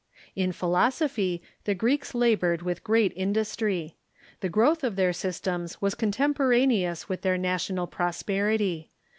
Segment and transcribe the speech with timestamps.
[0.35, 3.97] In philosophy, the Greeks labored Avith great industry.
[4.39, 8.87] The growth of their systems was contemporaneous with their na tional i)rosperity.